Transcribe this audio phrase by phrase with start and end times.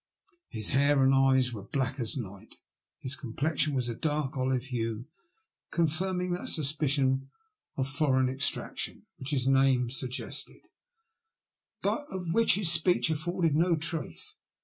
[0.49, 2.55] His hair and eyes were black as night,
[3.01, 5.05] his complexion was a dark olive hue,
[5.69, 7.29] confirming that suspicits of ENGLAND
[7.77, 7.85] ONCE MORE.
[7.85, 10.61] 56 foreign extraction which his name suggested,
[11.83, 14.33] but of which his speech afforded no trace.